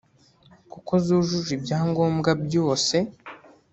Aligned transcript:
kuko 0.71 0.91
zujuje 1.05 1.51
ibyangombwa 1.57 2.31
byose 2.45 2.95